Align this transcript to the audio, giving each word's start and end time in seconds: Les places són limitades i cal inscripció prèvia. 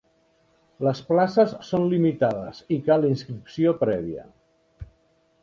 Les 0.87 1.01
places 1.09 1.53
són 1.67 1.85
limitades 1.91 2.63
i 2.77 2.81
cal 2.89 3.07
inscripció 3.11 3.75
prèvia. 3.85 4.27